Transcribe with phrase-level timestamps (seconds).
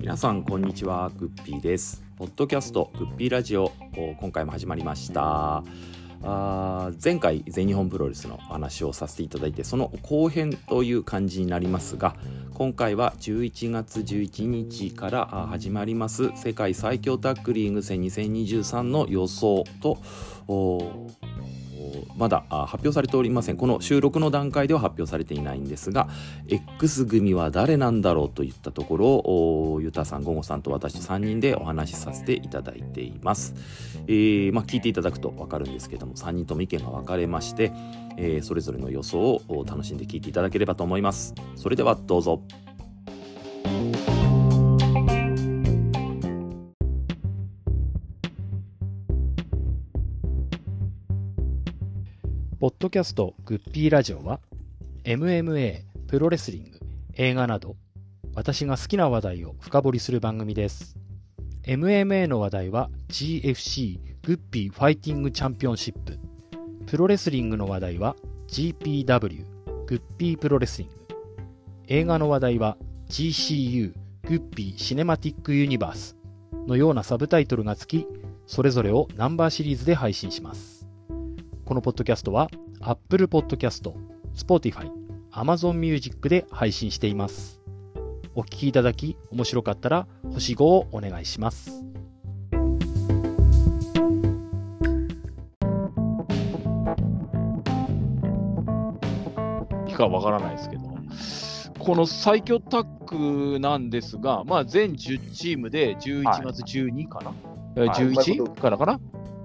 [0.00, 1.12] 皆さんこんにちは。
[1.16, 2.02] グッピーです。
[2.16, 3.70] ポッドキャストグッピーラジオ
[4.18, 5.62] 今回も始まりました。
[6.22, 12.14] あ前回全日本プロレスの話をさせていただいてその後編という感じになりますが
[12.54, 19.98] 今回は11月11日から始まります世界最強タックリング戦2023の予想と
[22.20, 23.56] まだ発表されておりません。
[23.56, 26.08] この収録の段階では発表されていないんですが
[26.48, 33.54] X 組は誰なんだろうといったところをユタさんゴゴさんと私と3人でお話しさせていただいています、
[34.06, 37.72] えー、まあ、聞いていただくと分かるんですけども3人とも意見が分かれまして、
[38.16, 39.18] えー、それぞれの予想
[39.48, 41.34] を楽しんで聞いていただければと思います。
[41.56, 42.42] それではどうぞ。
[52.60, 54.38] ポッドキャストグッピーラジオは
[55.04, 56.78] MMA、プロレスリング、
[57.14, 57.74] 映画など
[58.34, 60.98] 私が好きな話題を深掘りする番組です。
[61.62, 66.18] MMA の話題は GFC Guppy Fighting Championship。
[66.86, 68.14] プロレスリングの話題は
[68.48, 69.42] GPW
[69.86, 70.94] Guppy Pro Wrestling。
[71.86, 72.76] 映画の話題は
[73.08, 73.94] GCU
[74.28, 76.14] Guppy Cinematic Universe
[76.66, 78.06] のようなサブタイトルがつき、
[78.46, 80.69] それぞれをナンバーシリーズで配信します。
[81.70, 83.94] このポッドキャストは Apple Podcast、
[84.34, 84.90] Spotify、
[85.30, 87.60] Amazon Music で配信しています。
[88.34, 91.84] お聞きいただき面白かったら星5をお願いします。
[99.96, 100.82] かわからないですけど、
[101.78, 107.28] この最強タッグなんですが、まあ、全10チームで11月12かな、
[107.80, 108.98] はい、11からかな、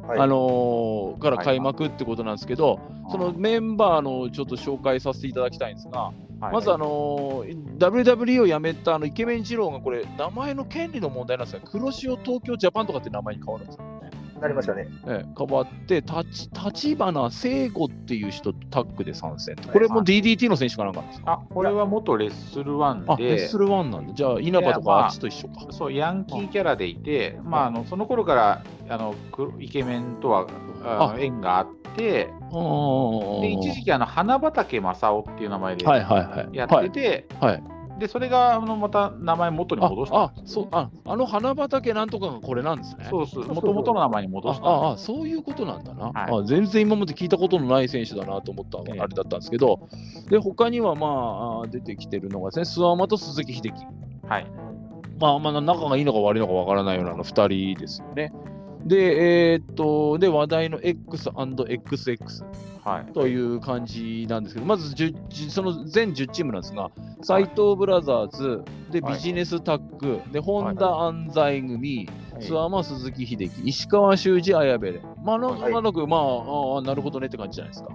[0.08, 13.85] はい、あのー、から開幕ってことなんですけど、はい、そのメンバーのちょっと紹介させていただきたいんですが、はい、まず、あのー、WWE を辞めたあのイケメン二郎がこれ、名前の権利の問題なんですが、黒潮東京ジャパンとかって名前に変わるんですよ。
[14.46, 14.88] なりましたね。
[15.08, 19.56] え変わって、立花聖子っていう人タッグで参戦。
[19.74, 21.34] これも DDT の選手かなんかですか？
[21.34, 23.16] あ、これは元レッスルワンで。
[23.18, 25.54] レッスルワンなんで、じゃあ稲葉とかあっちと一緒か。
[25.62, 29.16] まあ、そう、ヤンキーキャラでいて、まあ、あのその頃からあの
[29.60, 30.48] イケメンとは
[30.84, 32.30] あ縁があって、
[33.42, 37.54] で一時期あの花畑正雄っていう名前でやってて、はいはい。
[37.54, 37.64] はい、
[38.00, 43.08] で、それがあのまた名前元に戻したあそうああの花畑なんとかがこれなんですね。
[43.10, 46.44] そうそう、もともとの名前に戻したああそういうことなんだな、はい、あ。
[46.44, 49.88] 全然今まで聞いたことのない選手だなと思ったあれだったんですけど、
[50.30, 53.72] で他にはまあ出てきてるのがですね、諏訪間と鈴木秀樹。
[54.28, 54.48] はい。
[55.20, 58.34] まあ、まあ、仲がいいのか悪いのかわからないようなあの2人ですよね。
[58.86, 62.46] で、えー、っと、で、話題の X&XX。
[62.86, 64.94] はい、という感じなんですけど、まず
[65.50, 66.92] その全10チームなんですが、
[67.24, 72.08] 斎藤ブラザーズ、でビジネスタッグ、で本田安西組、
[72.40, 74.86] 諏訪間鈴木秀樹、石川修司、綾部。
[74.86, 75.02] れ。
[75.24, 77.90] まあ、なんとなく、まああ、なるほどねって感じじゃないですか。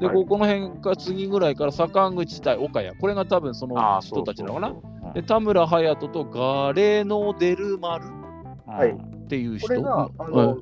[0.00, 4.74] で、ここの辺か次ぐらいから坂口対岡谷、これが多分その人たちなのかな。
[5.14, 9.68] で田村隼人とガレノ・デルマルっていう人。
[9.68, 10.58] これがあの、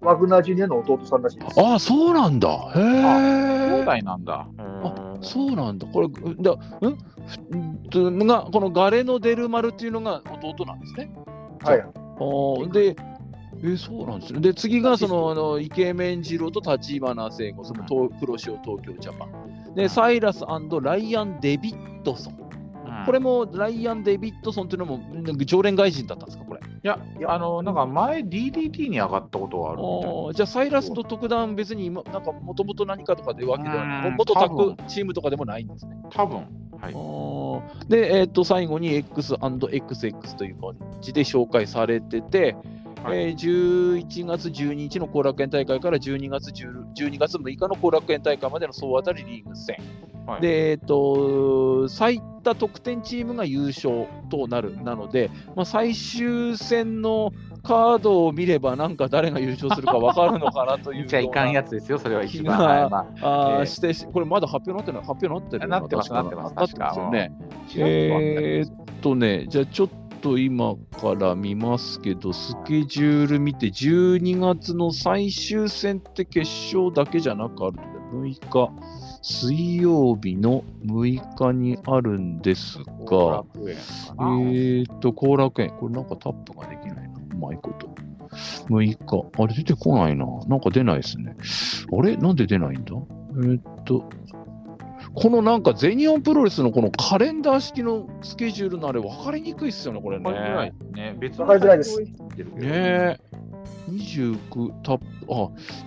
[0.00, 1.60] ワグナージュニアの弟さんらしいです。
[1.60, 2.48] ああ、そうなんだ。
[2.74, 2.82] へえ。
[3.82, 4.46] 兄弟なんだ。
[4.58, 5.86] あそうなんだ。
[5.86, 8.26] これ、だん？
[8.26, 11.10] がこのガレのデルマルっていうのが弟なんですね。
[11.62, 11.80] はい。
[11.80, 11.84] あ
[12.72, 12.96] で、
[13.64, 14.40] えそうなんですね。
[14.40, 19.74] で、次がそのあのイケメン二郎と立花聖子、その東黒潮東京ジャパン。
[19.74, 20.44] で、サイラス
[20.82, 22.36] ライアン・デビッドソン。
[23.04, 25.00] これもライアン・デビッドソンっていうのも
[25.44, 26.55] 常連外人だったんですか、こ
[26.86, 34.10] や、あの、なんか前 DDT に上がったことがあるじゃあ、サイラスと特段別に、なんかもともと何かとかでわけではない。
[34.16, 35.96] 元タッグチームとかでもないんですね。
[36.10, 36.46] 多分。
[36.78, 42.56] はい、で、えー、と最後に X&XX という感じで紹介されてて、
[43.06, 49.76] はい、えー、11月12日の後楽園大会から12月 ,10 12月6日の後楽園大会までの総当たりリーグ戦、
[50.26, 57.32] はい、で、えーと、最多得点チームが優勝となるなので、まあ、最終戦の
[57.62, 61.06] カードを見れば、なんか誰が優勝するか分かるのかなという。
[61.08, 62.58] じゃいかんやつですよ、それは一番。
[62.58, 66.54] はいまあ、あして、これまだ発表なってない発表なってるなってます、なってます。
[66.54, 67.32] なってますよね。
[67.76, 70.05] えー、っとね、じゃあちょっと
[70.38, 78.70] 今から見ますけど、スケジュール見て、12月の最終戦って決勝だけじゃなくあるので、6日。
[79.22, 83.44] 水曜日の6日にあるんですが、
[84.40, 85.70] えっ、と、後楽園。
[85.80, 87.20] これなんかタップができないな。
[87.34, 87.88] うまいこと。
[88.68, 89.42] 6日。
[89.42, 90.26] あれ出てこないな。
[90.46, 91.36] なんか出ないですね。
[91.92, 92.16] あれ？
[92.16, 92.94] なんで出ないんだ？
[93.44, 94.08] えっ、と、
[95.16, 100.72] このなんか全日本プロレスのこのカレンダー式のスケジュールのあれ分かりにくいっすよね、これね。
[100.92, 101.98] ね別分かりづらいです。
[102.00, 102.08] ね
[102.60, 103.20] え。
[103.90, 104.98] 29たあ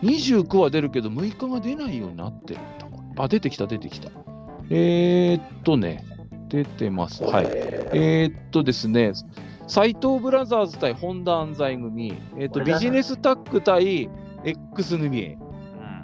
[0.02, 3.24] 29は出るけど6日が出ないようになってるんだ。
[3.24, 4.10] あ、出てきた、出てきた。
[4.72, 6.04] えー、っとね、
[6.48, 7.24] 出てます。
[7.24, 7.46] はい。
[7.94, 9.12] えー、っとですね、
[9.68, 14.10] 斎藤ブラザーズ対本田安西組、えー、っとビジネスタッグ対
[14.44, 15.38] X 組。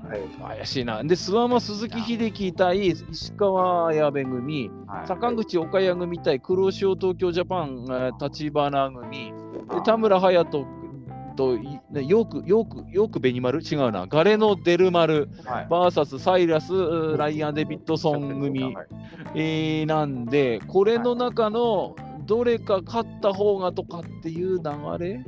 [0.07, 1.03] はい、怪しいな。
[1.03, 7.85] で、諏訪間鈴木秀樹対石川綾部組、はい、坂口岡谷組対黒潮東京ジャパン
[8.21, 9.33] 立花組、
[9.71, 10.67] で田村隼人
[11.35, 11.57] と、
[12.01, 14.07] よく、よく、よくベニマル違うな。
[14.07, 16.71] ガレノ・デルマル、はい、バーサス、サイラス、
[17.17, 18.87] ライアン・デビッドソン組、はい、
[19.35, 24.63] えー、なんで、これの中のどれか勝った方がとかっていう流
[24.97, 25.25] れ？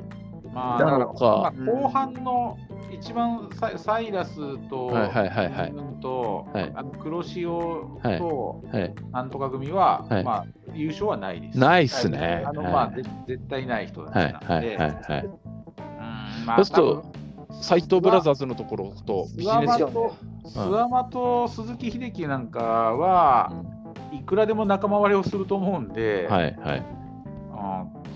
[0.54, 0.94] まあ、だか。
[0.96, 2.58] ら、まあ、後半の
[2.92, 11.60] 一番ササイラスと、はいはいはいはい、と、はい、あの黒潮と、はい、なんとか組は、はい、まあ、優勝はないです。
[11.60, 12.44] ないっすね。
[12.46, 12.92] あの、まあ、
[13.28, 15.30] 絶対ない人たちなんで、はいはいはいはい、
[16.56, 17.06] そうすると、
[17.62, 23.52] 斎藤ブラザーズのところとビジネスと、諏訪と鈴木秀樹なんかは、
[24.12, 26.86] いくらでも仲間割れをすると思うんで、はいはい。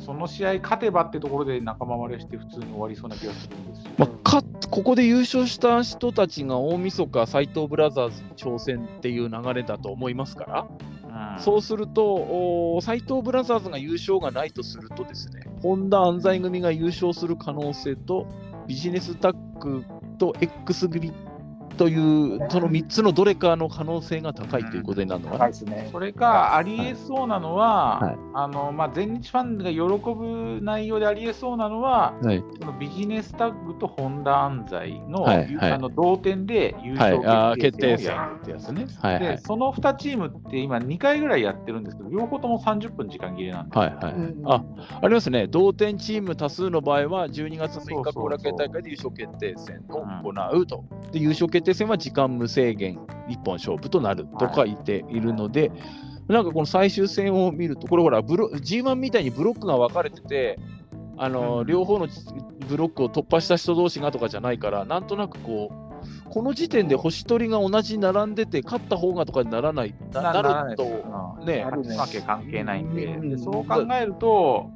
[0.05, 18.25] その試合勝てばってところで仲間割れして普通に終わりそうな気がするんですよ、まあ、かここで優勝した人たちが大晦日斎藤ブラザーズに挑戦っていう流れだと思いますから、うん、そうすると斎藤ブラザーズが優勝がないとするとですね本田安西組が優勝する可能性と、
[18.65, 19.83] ビジネスタッグ
[20.17, 21.11] と X 組
[21.77, 29.79] という、その3つのどれかの可能性が高いということになるのかな、うんね、それか、ありえそうなのは、はい、あのまあ、全日ファンが喜
[30.13, 38.87] ぶ内容でありえそうなのは、はい、そのビジネスタッグと本田安西の,、はいはい、あの同点で優勝決定戦をやるってやつね。
[38.99, 44.13] はいはい、でその2チームって今、2回ぐらいやってるんですけど、両方とも30分時間切れなんで、はいはい、
[44.45, 44.63] あ
[45.01, 50.83] ありますね、同点チーム多数の場合は、12月6日後楽園大会で優勝決定戦を行うと。
[51.11, 55.79] で優勝決定戦は時間無制限一本勝負となると書いているので、はい、
[56.33, 60.59] なんかこの最終戦を見ると、これほら、G1 みたいにブロックが分かれてて、
[61.17, 62.07] あの、うん、両方の
[62.67, 70.83] ブロックを突破した人同士がとかじゃないから、なんとなくこう、この時点で星取りが同じ並んでて、勝った方がとかにならない、ななると、
[71.45, 74.71] ね、負け関係ないんで、でそう考えると、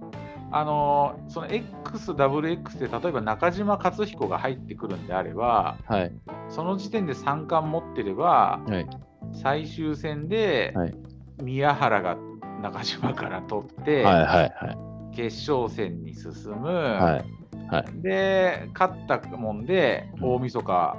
[0.51, 6.13] あのその XWX で例えば中島克彦が入ってくるんであれば、はい、
[6.49, 8.87] その時点で3冠持ってれば、はい、
[9.33, 10.73] 最終戦で
[11.41, 12.17] 宮原が
[12.61, 20.97] 中島から取って、はいはいはい、決勝戦に進む、はいはい、で勝ったもんで大晦日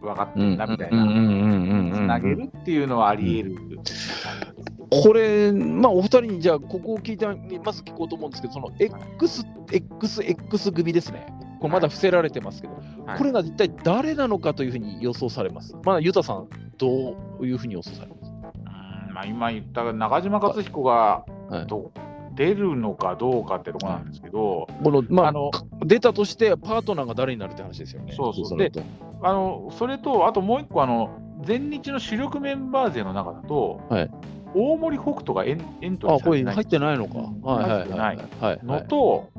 [0.00, 1.04] 分かってんなみたいな。
[1.94, 3.80] つなげるっていうのはあり得る。
[4.90, 11.26] これ、まあ、お二人にじゃあ、ここを聞いて、まず聞こうと思うんですけど、その X、XX 組ですね。
[11.60, 12.74] これまだ伏せられてますけど、
[13.06, 15.76] はい、これが一体誰なのかというふうに予想されます。
[15.84, 16.46] まあ、ユタさん、
[16.78, 18.32] どういうふうに予想されます？
[19.14, 21.24] まあ、今言った中島克彦が
[21.66, 21.92] ど、
[22.34, 25.52] 出るのかどうかってとこなんですけど、このまあ、あの
[25.84, 28.12] 出たとしてパートナーが誰になるって話ですよね。
[28.12, 28.58] そうそう。
[28.58, 28.72] で
[29.22, 31.10] あのそれと、あともう一個あの、
[31.44, 34.10] 全日の主力メンバー勢の中だと、はい、
[34.54, 36.54] 大森北斗がエンエントリーされてない。
[36.54, 37.14] 入ってないのか。
[37.42, 38.18] 入ってない
[38.62, 39.30] のと、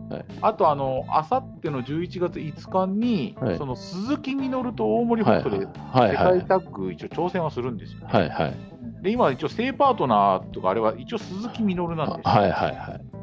[0.41, 8.07] あと、あの、あさっての11月5日に、はい、その鈴木みのると大森北斗で世界タッグ一応挑戦はするんですよ、ね。
[8.09, 8.55] はいはい。
[9.01, 13.15] で、今一応正パートナーとかあれは一応鈴木みのるなんですよ、はいはいはい。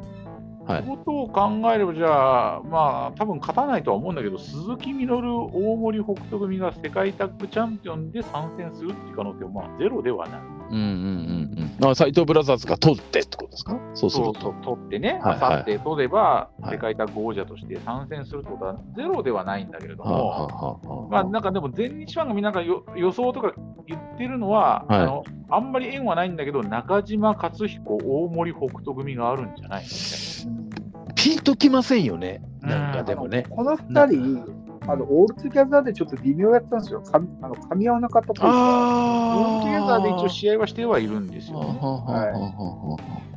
[0.65, 10.41] はい、ことを考えれば、じゃあ、まあ、多分勝たないとは思うんだけど、鈴木みのる、大森北斗組が世界タッグチャンピオンで参戦するっていう可能性は、まあ、ゼロではない。
[10.69, 11.91] うんうんうんうん。
[11.91, 13.79] あ、斎藤ブラザーズが取ってってことですか？
[13.93, 23.53] そうそうそう、取ってね、あさって取れば、世界タッグ王者として参戦するってことは、ゼロではないんだけれども、まあ、なんかでも、全日ファンがみんなが予想とか
[23.87, 31.13] 言ってるのは、はい、あの、あんまり縁はないんだけど、中島克彦、大森北斗組があるんじゃないのみたいな。
[31.15, 33.45] ピンときませんよね、なんかでもね。
[33.49, 37.01] この2人、あのオールトゥギャザーでちょっと微妙やったんですよ。
[37.01, 38.49] かあの噛み合わなかったっぽい。
[38.49, 41.65] オールトゥギャザーで一応試合はしてはいるんですよ、ね。
[41.81, 42.25] は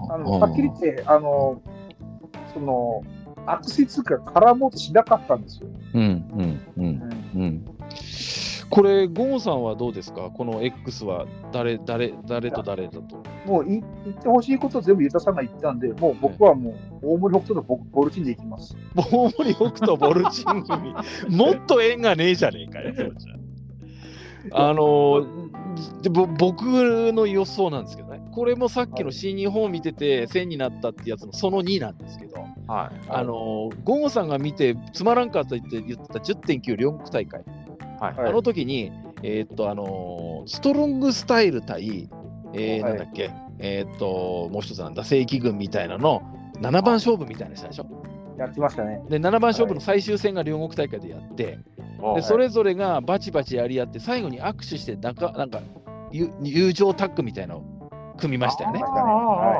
[0.09, 1.61] い、あのはっきり言って、あの
[2.53, 3.03] その、
[3.47, 5.69] アクシズが絡もうとしなかったんですよ。
[5.95, 7.43] うんうんうんうん。
[7.43, 7.65] うん
[8.69, 10.31] これ、ゴーさんはどうですか？
[10.31, 13.23] この X は誰、誰、誰と誰だと。
[13.47, 18.77] もう言ってほしいことを全部ユタさんが言ったんで、もう僕はもう、大森北斗とボルチンでいきます。
[18.97, 20.95] 大森北斗、ボルチン組、
[21.37, 22.93] もっと縁がねえじゃねえかよ、
[24.53, 25.27] あの
[26.03, 26.63] で僕
[27.13, 37.43] の予想なんですけどね、これもさっきの新日本を見てて1000になったってやつのその2なんですけど、はい、あのゴゴさんが見てつまらんかったって言ってた10.9両国大会、
[38.01, 42.09] はい、あの時に、えー、っとあのストロングスタイル対、
[42.53, 46.23] えー、なんだっけ、えー、っともう一つなんだ正規軍みたいなの
[46.61, 47.87] 7番勝負みたいなしたでしょ？
[48.39, 49.03] やってましたね。
[49.09, 51.59] で7番勝負の最終戦が両国大会でやって、
[52.15, 55.61] でそれぞれがバチバチやり合って最後に握手してなんかなんか
[56.13, 58.83] 友情タッグみたいなのを組みましたよね。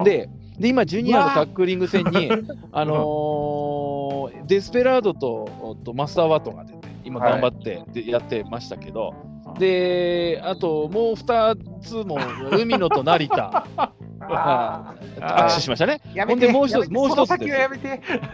[0.05, 0.29] で
[0.59, 2.31] で今ジュニアのタックリング戦に、
[2.73, 6.76] あのー、デスペラードととマスター・ワトが出て
[7.07, 9.15] 今頑張ってでやってましたけど、
[9.59, 12.19] であともう2つも
[12.53, 13.67] 海野と成田
[14.21, 16.01] 握手しましたね。
[16.27, 17.49] ほんでもう一つ、もう一つで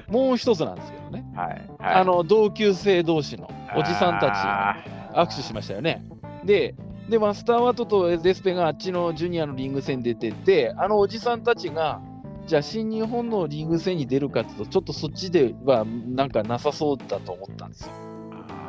[0.09, 0.11] す。
[0.11, 1.25] もう一つなんですけどね。
[1.35, 6.02] はい、あの同級生同士のおじさんたち握手しましたよね。
[6.45, 6.75] で、
[7.09, 12.00] で、マスターワトとデスペがあっちのジュニアのリング戦出てて、あのおじさんたちが、
[12.47, 17.93] じゃあ新日本のリング戦に出るかっていうと、ちょっとそっちではなんかなさそうだと思ったんですよ。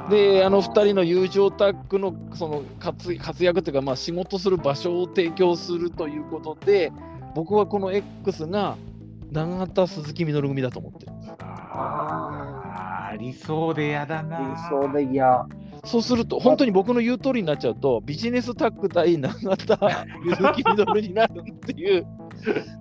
[0.10, 6.92] で、あの2人の友情タッグのその活活躍というか、まあ、仕事する場所を提供するということで、
[7.36, 8.78] 僕はこの X が
[9.32, 11.34] 永田鈴木みのる組だと思ってるんです。
[11.40, 14.40] ああ、理想で嫌だな。
[14.40, 15.48] 理想で嫌。
[15.86, 19.78] そうすると、本当に僕の言う通りになっちゃうと、ビジネスタッグ対永田
[20.38, 22.06] 鈴木みのるになるっていう。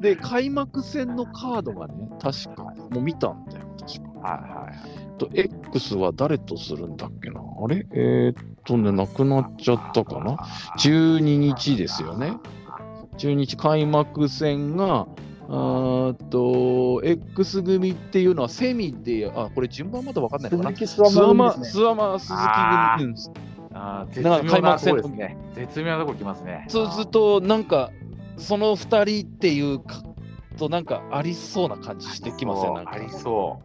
[0.00, 4.29] で、開幕戦のカードがね、確か、もう見たんだよ、確か。
[4.29, 5.02] はいはい。
[5.26, 7.41] と、X は誰とするんだっけな？
[7.41, 7.87] あれ？
[7.93, 10.37] えー、っとね、なくなっちゃったかな
[10.79, 12.35] ?12 日ですよね。
[13.19, 15.07] 中日開幕戦が、
[15.49, 20.75] あと、X 組っていうのはセミで、あ、これ順番まだ分かんないかな？
[20.87, 22.38] スワマ、スワマ、鈴木
[22.99, 23.14] 組。
[23.75, 25.37] ああ、絶妙な開幕戦ですね。
[25.55, 26.67] 絶妙なとこ来ますね。
[26.69, 27.91] そうすると、なんか、
[28.37, 30.02] その2人っていうか、
[30.59, 33.64] となんかありそうな感じしてきません、ありそう。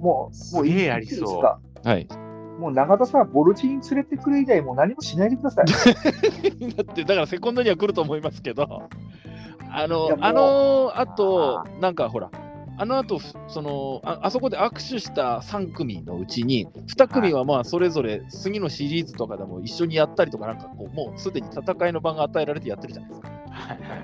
[0.00, 1.88] もう、もういいありそう。
[1.88, 2.08] はい。
[2.58, 5.64] もう永田さん、ボルチに連れてくる以外、もう何もしないでください。
[6.74, 8.88] だって、だからセコンドには来ると思いますけど、
[9.72, 12.30] あの、あのあと、なんかほら、
[12.80, 23.30] あの後そのああそこで握手した3組のうちに2組はまあそれぞれ次のシリーズとかでも一緒にやったりとかなんかこうもうすでに戦いの場が与えられてやってるじゃないですか。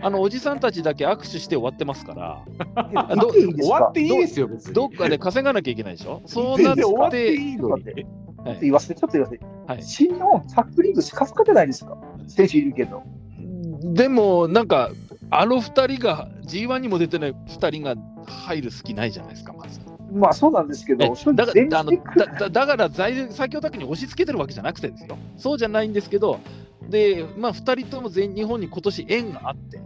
[0.03, 2.45] あのおじさんたちだけ握手して終わってますから、
[3.17, 6.21] 終わっていいですよ、どっかで稼がなきゃいけないでしょ？
[6.27, 9.45] そうなって、終わっていいのちょっと言わせて、ちょっと言わせて。
[9.67, 11.97] はい、新日本タックリングしかすかじゃないですか？
[12.27, 13.03] 選手いるけど。
[13.95, 14.91] でも、なんか、
[15.31, 17.95] あの2人が、G1 にも出てない2人が
[18.27, 19.81] 入る隙ないじゃないですか、まず。
[20.13, 25.19] まあそうなんですけど、だからあのだだから最強タッグに押し付けてるわけじゃなくてですよ。
[25.37, 26.39] そうじゃないんですけど、
[26.89, 29.81] で、まあ、2人とも全日本に今年縁があって、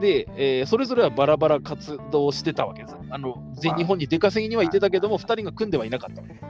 [0.00, 2.96] で、えー、それぞれはバラバラ活動してたわけです。
[3.10, 6.44] あの全日本に出稼ぎにはいてたけども、2人が組んではいなかったわけです。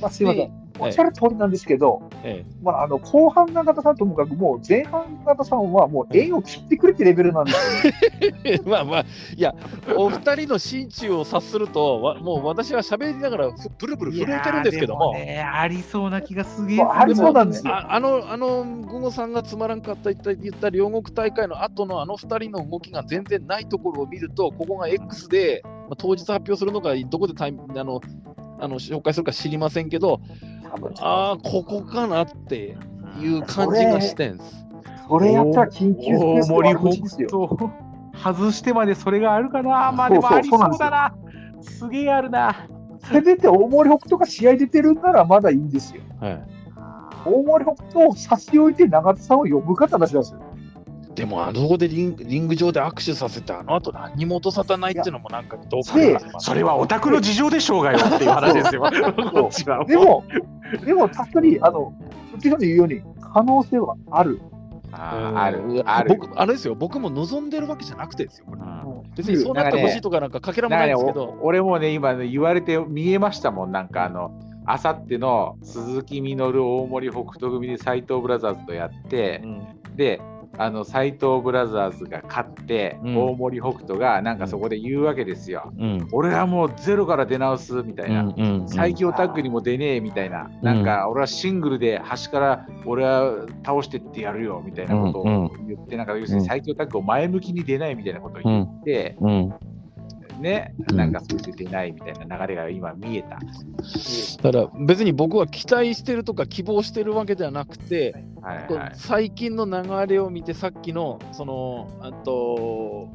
[0.00, 0.68] まあ、すみません。
[0.78, 7.92] おっしゃる通りなんですけど、ええ、まあ、あの後半永田さんともかく、もう前半永田さんはもう縁を切ってくれってレベルなんですよ、
[8.44, 9.04] ね、 まあまあ、
[9.36, 9.54] いや、
[9.96, 15.12] お二人の心中を察すると、わもう私は喋りながらブルブル震えてるんですけども。
[15.12, 16.80] もね、ありそうな気がすげえ。
[16.80, 17.74] ありそうなんですよ。
[17.74, 28.00] ああの、あの、午後さんがつまらんかった言った言った両国大会の後のあの二人の動きが全然ないところを見ると、ここが X で、まあ、当日発表するのか、どこでタイあの
[28.60, 30.20] あの紹介するか知りませんけど、
[31.00, 32.76] ああ、ここかなって
[33.20, 34.66] いう感じがしてんす。
[35.08, 36.80] それやったら緊急スペース森北
[38.22, 41.14] 外してまでそれがあるかな、まあでもありそうだな。
[41.62, 42.68] すげえあるな。
[43.10, 46.02] せめて大森北斗が試合出てるんならまだいいんですよ。
[46.20, 46.42] はい、
[47.24, 50.40] 大森北斗を差し置いて永田さんを呼ぶかって話なんですよ。
[51.18, 58.88] でも、あそこでリンリング上で握手させて、あの後何も落とさないっていうのもなんかどうかそれはオタクの事情でしょうがよっていう話ですよ。
[59.86, 60.24] でも、
[60.84, 61.92] でも確かに、あの、
[62.36, 64.40] 内川で言うように、可能性はある。
[64.90, 68.62] ああるある僕あれですよ、僕も望んでるわけじゃなくてですよ、これ。
[69.16, 74.32] 別にそうなってほしいとかなんかかけらもないんですけど、ね、俺もね、今、ね、言われて見えましたもん、なんかあの、
[74.64, 80.20] あさっての鈴木みのる大森北斗組で斎藤ブラザーズとやって、うん、で、
[80.58, 88.34] あの斎藤ブラザーズが勝って、うん、大森北斗がなんかそこで言うわけですよ、うん、俺はもうゼロから出直すみたいな、
[88.66, 95.24] 最強タッグにも出ねえみたいな、なんか俺はシングルで端から俺は倒してってやるよみたいなことを
[95.66, 99.16] 言って、なんか要するに最強タッグを前向きに出ないみたいなことを言って、
[100.38, 103.38] ね、なんかそれで出ないみたいな流れが今見えた。
[104.42, 113.08] だから別に僕は期待してるとか希望してるわけではなくて、はいはい、最近の流れを見て、さっきの、その、あと、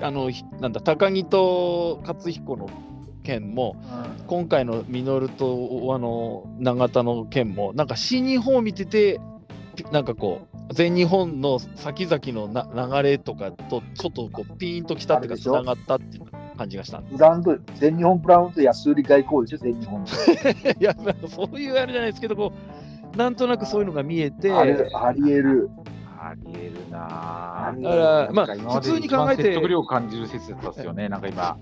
[0.00, 0.30] あの
[0.60, 2.68] なんだ高木と勝彦の
[3.22, 3.76] 件も、
[4.18, 9.20] うん、今回の稔とあの永田の件もなんか新日本を見てて
[9.92, 16.24] なんかこう全日本の先々のな流れとかとちょっとこうピーンときたっていうかつながったっていう
[16.56, 19.58] 感じがしたブランド全日本ブラウンド安売り外交でしょ？
[19.58, 20.04] 全日本
[20.80, 20.94] いや
[21.28, 22.52] そういうあれじゃないですけどこ
[23.14, 24.88] うなんとなくそういうのが見えてありえる。
[24.94, 25.12] あ
[26.44, 29.42] りえるなだから、まあ、普通に考えて。
[29.42, 31.56] 説得力を感じる説だったですよね、なんか今。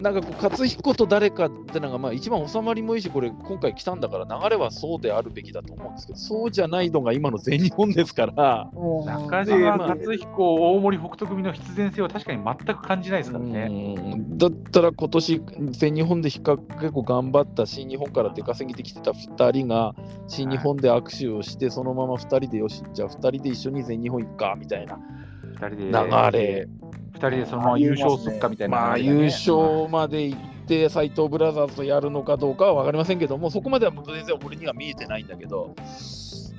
[0.00, 8.70] なんかこう勝彦と誰かってのがまあ一番収まりもいいし、これ今回来たんだから流れはそうであるべきだと思うんですけど、そうじゃないのが今の全日本ですから。
[9.06, 13.94] 中島勝彦、大森北斗組の必然性は確かに全く感じないですからね。
[14.30, 19.94] だったら今年全日本で比較結構頑張った新日本から出稼ぎできてた2人が
[20.26, 24.98] 新日本で握手をして、そのまま2人でよし、じゃあ2人で一緒に全日本行くかみたいな
[25.60, 26.68] 流れ。
[27.24, 35.74] 2人でそのまま優勝するかみたいな、ね、まあ、優勝まで行って斎藤ブラザーズとやるのかどうかは分かりませんけどもそこまでは全然俺には見えてないんだけど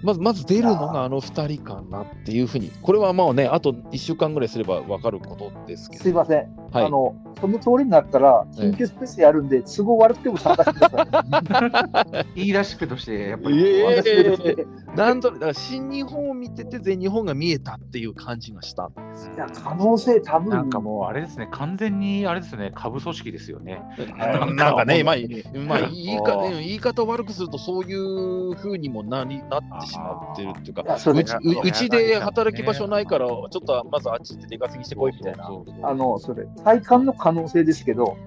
[0.03, 6.03] まずまず出るのがあの2人かなっていうふうにこれはまあねあと1週間ぐらいすれば分かることですけど。
[6.03, 12.25] すいません、はい、あのその通りになったら緊急スペースやるんで、都合悪くても参加してください。
[12.35, 18.89] 言い出しっぺとしてやっぱり、えー、なんとだから新日本を見てて全日本が見えたっていう感じがした
[19.35, 20.49] いや可能性多分。
[20.49, 23.81] なんかもうあれですね完全にあれですね下部組織ですよね。
[24.55, 24.85] なんか。
[24.85, 25.15] ねまあ、
[25.67, 35.49] まあ、言い方言い方を悪くするとそういうふうにもなりなってしまってるっていうかうちうちで働き場所ないからちょっとまずあっち行って出稼ぎしてこいみたいな。
[35.83, 38.17] あのそれ体感の可能性ですけど、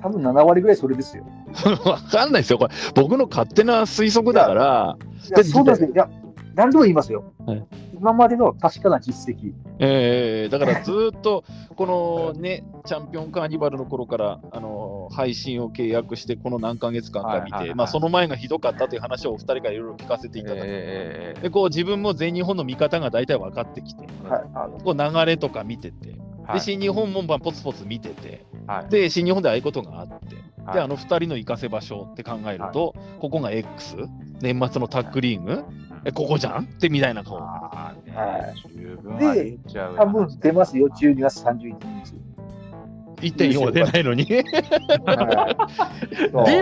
[0.00, 1.24] 多分7割ぐらいそれですよ。
[1.84, 2.74] わかんないですよ、これ。
[2.94, 4.96] 僕の勝手な推測だから。
[5.26, 5.88] いや、そうですよ。
[5.92, 6.08] いや、
[6.54, 7.32] 何でも言いますよ。
[7.44, 7.66] はい、
[7.98, 9.54] 今までの確かな実績。
[9.80, 11.42] えー、だからずっと、
[11.74, 26.14] このね、チャンピオンカーニバルの頃から、あの配信を契約して、この何ヶ月間か見て、まあ、その前がひどかったという話をお二人からいろいろ聞かせていただいて、えー、でこう自分も全日本の見方が大体分かってきて、はい、こう流れとか見てて、
[26.52, 30.14] で新日本もポツポツ見てて、はい、で新日本でああいうことがあって、
[30.64, 33.96] はい、であの2人の行かせ場所って考えると、はい、ここが X
[34.40, 35.64] 年末のタッグリーグ、
[36.04, 37.38] えここじゃんってみたいな顔。
[37.38, 38.10] はい、
[39.18, 39.58] で、
[39.96, 42.14] 多分出ますよ、12月31日。
[43.22, 44.26] 1.4は出ないのに。
[44.26, 44.42] 出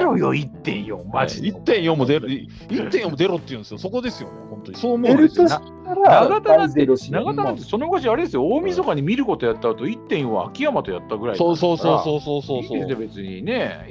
[0.01, 1.53] ろよ、1.4、マジで。
[1.53, 4.79] 1.4も出ろ、1.4も出ろって言うんですよ、そこですよね、本当に。
[4.79, 5.49] そう思うんですよ。
[5.85, 12.87] 長田なんて、長田なんてその昔あれですよ、大晦日に見ることやった後、1.4は秋山とやったぐらいそうそうそうそうそうそう。
[12.87, 13.87] です別にね、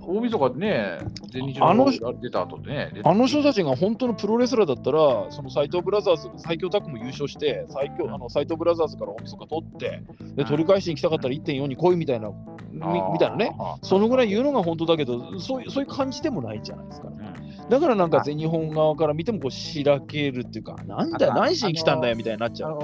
[0.00, 0.98] 大晦日ね、
[1.30, 2.92] 全日あの出た後ね。
[3.04, 10.02] あの人たちが本当のプロレスラーだったら、その斎藤ブラザーズ、最強タッグも優勝して、最強あの斎藤ブラザーズから大晦日取って、
[10.36, 12.30] で取り返しに来たかったら1.4に来いみたいな、
[12.72, 12.78] み
[13.12, 17.27] みたいなね、そのぐらい言うのが本当だけど、そういうそういう感じでもないじゃないですか、ね。
[17.68, 22.78] だからなんか全日本側から見てもこうしらけるっていうか、なんだよ、何しに来たんだよみたいになっちゃう。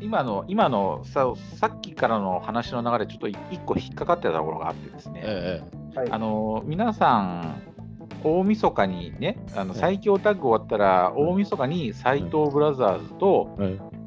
[0.00, 5.62] 今の今のささっきからの話の流れ、ちょっと一個引っかかってたところがあってですね、え
[5.96, 7.62] え、あの皆さん、
[8.24, 13.56] 大晦日にね、あの最強タッグ終わったら、大晦日に斎藤ブラザーズと、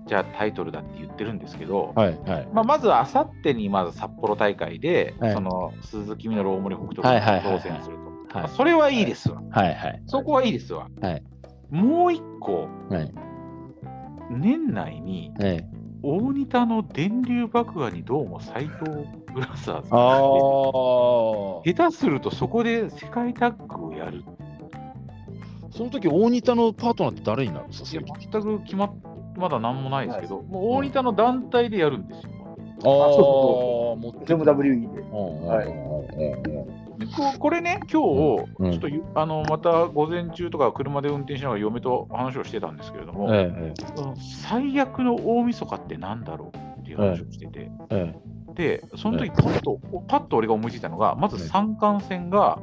[0.05, 2.47] じゃあタイトルだって言ってるんですけど、はいはい。
[2.53, 7.97] まあ、まずあさってにまず札幌大会で、はい、その鈴木みのる大森北斗が当選する
[8.43, 8.47] と。
[8.47, 9.41] まあ、それはいいですわ。
[9.51, 10.01] はいはい。
[10.07, 10.89] そこはいいですわ。
[11.01, 11.23] はい。
[11.69, 13.11] もう一個、はい、
[14.29, 15.67] 年内に、はい、
[16.03, 18.91] 大仁田の電流爆破にどうも斎藤
[19.33, 24.23] ブラザーズが下手するとそこで世界タッグをやる。
[25.71, 27.89] その時大仁田のパートナーって誰になるんですか？
[27.91, 28.93] いや全く決まっ
[29.35, 32.29] まだ何もないですけど、もう大仁田の団体でやるんですよ。
[32.77, 34.23] ああ、そうそう。
[34.23, 35.01] WWE で。
[35.01, 35.67] はい。
[37.39, 38.87] これね、今日、ちょっと、
[39.19, 43.73] あのまた午前中とか車で運転しながら嫁と話をしてたんですけれども、ええ、
[44.47, 48.15] 最悪の大晦日ってなんだろうっていう話をしてて、え、
[48.53, 52.59] で、その時パッと、パッと俺が思いついたのが、まず三冠戦が、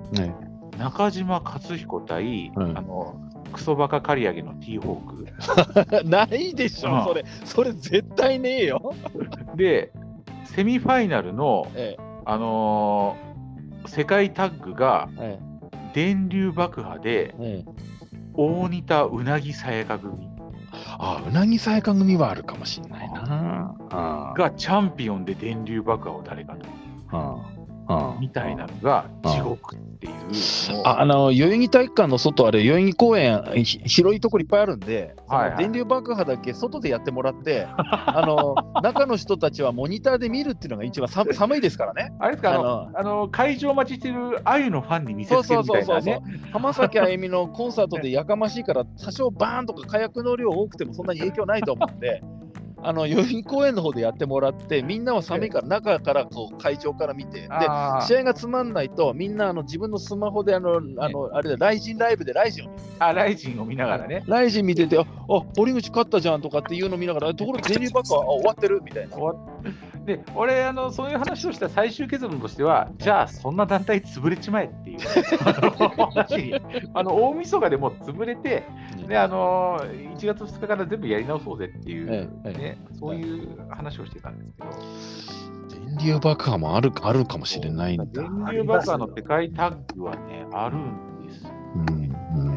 [0.79, 3.21] 中島勝彦対、あの
[3.53, 6.05] クソバカ刈り上げの T ホーク。
[6.09, 7.25] ないでしょ、うん、それ。
[7.45, 8.95] それ絶対ねえよ。
[9.55, 9.92] で、
[10.45, 11.66] セミファイナルの、
[12.25, 13.32] あのー
[13.87, 15.09] 世界タッグが
[15.95, 17.35] 電流爆破で、
[18.35, 20.29] 大仁田うなぎさやか組。
[20.99, 23.75] あうなぎさやか組はあるかもしれないな。
[24.37, 26.66] がチャンピオンで電流爆破を誰かと。
[28.20, 30.12] みたいなのが地獄っていう。
[30.85, 42.12] ああの代々木体育館の外、あれ、代々木公園、広いところいっぱいあるんで、はいはい、電流爆破だけ外でやってもらって、 あの中の人たちはモニターで見るっていうのが一番寒寒いですからね。
[42.18, 52.22] あれですか、あのあの会場待ちしてるあゆのファンに見せつけるみたいな、ね、浜崎あゆみのコンサートでやかましいから、多少バーンとか火薬の量多くてもそんなに影響ないと思うんで。
[52.85, 57.49] あの代々木公園の方でやってもらって、みんなは寒いから、中からこう会場から見て、で
[58.07, 64.25] 試合がつまんないと、みんなあの自分のスマホであの、あのあれだ、ライジンライブでライジンを見てあ、ライジンを見ながらね。
[64.27, 65.05] ライジン見てて、あ、
[65.57, 69.16] 堀口勝ったじゃんとかっていうの見ながら、ところで、電流爆破終わってるみたいな。
[70.04, 74.98] で俺あの、そういう話をした最終結論としては、じゃあ、そんな団体潰れちまえっていう。
[74.98, 76.60] 話に、
[76.94, 78.64] あの大晦日でも潰れて、
[79.06, 85.82] であの1月2日から全部やり直そうぜっていう、ねそういう話をしてたんですけど。
[85.86, 88.04] 電流爆破もあるあるかもしれないんだ。
[88.06, 92.52] 電流爆破の世界タッグはね、あるんです、うんう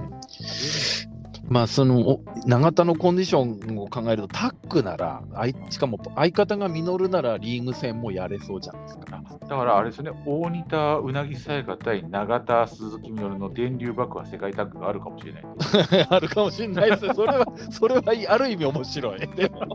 [1.12, 1.15] ん
[1.48, 5.22] まあその永田のコンディションを考えるとタッグなら
[5.70, 9.06] しかも相方が実ならリーグ戦もやれそうじゃないですか。
[9.48, 15.44] だからあれですね、大仁田うなぎさやか対永田鈴木みの電流爆破世界タッグがあるかもしれない。
[16.10, 17.14] あるかもしれないです。
[17.14, 19.20] それは、それはある意味面白い。
[19.20, 19.66] でも、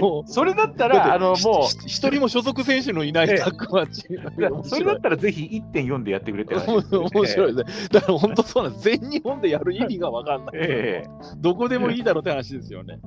[0.00, 1.36] もうそれだったら、あのもう
[1.86, 4.08] 一人も所属選手のいないタッグマッチ。
[4.68, 6.80] それだったらぜひ1.4でやってくれて、ね、面
[7.26, 7.88] 白いですね。
[7.92, 8.84] だから本当そうなんです。
[8.84, 10.54] 全日本でやる意味が分かんない。
[10.54, 13.00] えー、 どこでもいいだろうって話ですよね。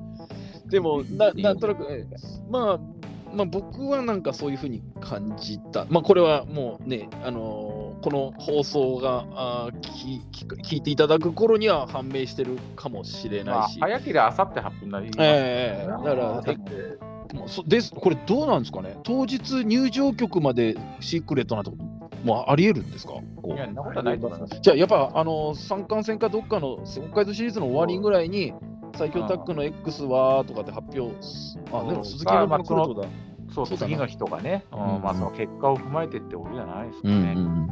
[0.66, 1.84] でも、ななんとなく、
[2.50, 2.80] まあ、
[3.34, 9.68] まあ、僕はなんかそういうふうに感じた、まあ、これはもうね、あのー、この放送があ
[10.62, 13.80] 聞いていただく頃には判明してるかもしれないし。
[13.80, 17.90] まあ、早ければあさって発表になります、ね、えー、だから、もうそです。
[17.92, 18.96] これどうなんですかね。
[19.02, 21.76] 当日入場曲までシークレットなとこ
[22.24, 23.14] もありえるんですか？
[23.14, 24.58] いや、なことないと思います。
[24.60, 28.52] じゃあ、やっぱ、あの三冠戦かどっかの北海道シリーズの終わりぐらいに、
[28.96, 31.14] 最強タッグの X はとかって発表、
[31.72, 33.08] あ、でも鈴木の来るとだ。
[33.52, 37.14] そう、次の日とかね、うん、まあその結果を踏まえてってことじゃないですかね。
[37.14, 37.68] うんうん、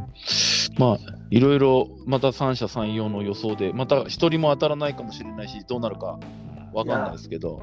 [0.78, 0.98] まあ、
[1.30, 6.18] いろいろまた三者三様の予想で、また一人も当たらないかもしれないし、どうなるか
[6.72, 7.62] わかんないですけど。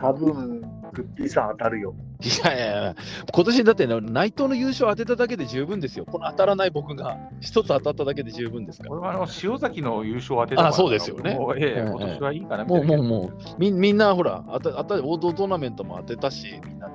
[0.00, 0.60] 多分
[0.92, 1.94] グッピーさん当たるよ。
[2.20, 2.96] いやいやいや、
[3.32, 6.04] 今年だって、ね、内藤の優勝当てただけで十分ですよ。
[6.06, 8.90] この当たらない僕が一つ当たっただけで十分ですから。
[8.90, 11.34] これはあの塩崎の優勝当てたあそうですよね。
[11.34, 16.94] もう、ええ、今年はいいかなもうもうもうみ、みんなほら、あたあた王道トーナメントも当てたし、みんなで。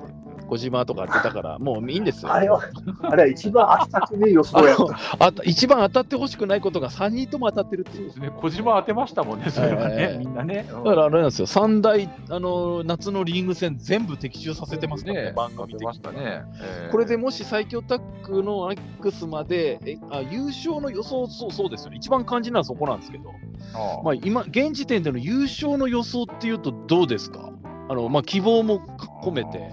[0.50, 2.34] 小島とか当てたから、もういいんですよ。
[2.34, 2.60] あれは、
[3.04, 4.76] あれは一番当たってねえ予想や
[5.20, 8.08] あ一番当たってほしくないことが3人とも当たってるっていう。
[8.08, 10.66] ですね、小島当てましたもんね、それはね、えー、みんなね。
[10.68, 15.86] だからあれなんですよ、3大あの夏のリーグ戦全部的中させてますね、ね番組で。
[15.86, 23.30] ましたね、えー、これでもし最強タッグの X までえあ優勝の予想そうそうですよね、一番肝心なのはそこなんですけど、
[23.74, 27.52] あまあ、今、現時点での優勝の予想っていうとどうですか？
[27.90, 28.80] あの、まあ、希望も
[29.24, 29.72] 込めて。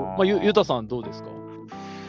[0.00, 1.28] まあ、ゆゆたさんどうですか？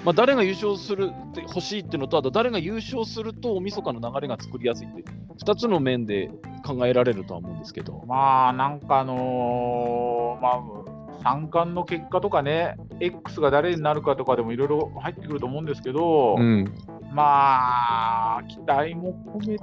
[0.06, 5.04] まあ、誰が優勝するって欲しいっていうのと、あと誰が優勝すると、大晦日の流れが作りやすいって、
[5.44, 6.32] 2つの面で
[6.66, 8.06] 考えられるとは思うんですけど。
[8.08, 16.74] まあ、なんかあのー、まあ、三冠の結果とかね、X が誰になるかとかでもいろいろ入ってくると思うんですけど、うん、
[17.12, 19.58] まあ、期待も込め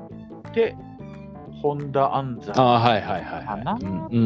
[0.53, 0.77] て、
[1.75, 4.19] 本田安西あはいはいはいかな、うんうん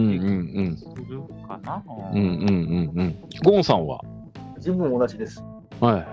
[0.56, 0.76] うん。
[0.76, 2.48] するかな、うんうん
[2.94, 3.16] うんうん。
[3.42, 4.00] ゴンさんは？
[4.56, 5.42] 自分も同じです。
[5.80, 6.04] はいはい。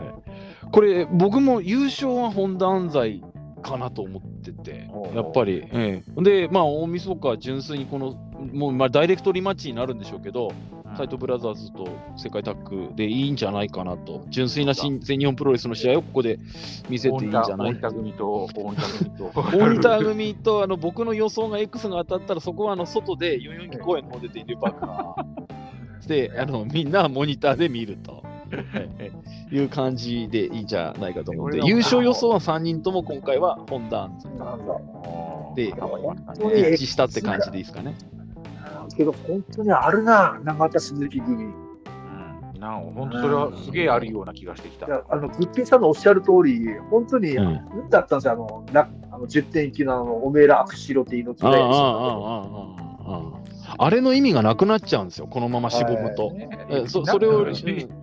[0.72, 3.22] これ僕も優勝は本田安西
[3.62, 8.14] かなと思ってて、やっぱり、ええ、で、まあ、大晦日、純粋にこの、
[8.54, 10.52] もう、まあ、ダイレクトリマッチになるんでしょうけど、
[10.98, 16.40] サイトブラザーズと世界タッグでいいんじゃないかなと、純粋な新全日本プロレスの試合をここで
[16.90, 25.26] 見せていいんじゃない大分組と、大分組と、大分組とあの僕の予想が X が当たったら、そこはあの外で代々木公園の方で電流パークが、
[26.08, 28.26] であのみんなモニターで見ると。
[29.52, 34.10] いう感じでいいんじゃないかと思うんで、優勝予想は3人とも今回は本田
[35.54, 37.94] で一致したって感じでいいですかね。
[38.98, 41.54] けど、本当にあるな、永田鈴木組。
[42.60, 44.88] な本当それはすげえあるような気がしてきた。
[45.10, 51.48] あのグッピーさんのおっしゃる通り、本当に、うん、だったんですよ、あのなあの10点級のあのおめえらアクシロティのあ
[53.06, 53.37] あ
[53.80, 56.32] あれの意味がなくなっちゃうんですよ、このまましぼむと。
[56.88, 57.48] そそれを、